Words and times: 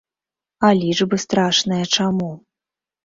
А 0.69 0.71
лічбы 0.79 1.15
страшныя 1.25 1.83
чаму? 1.99 2.31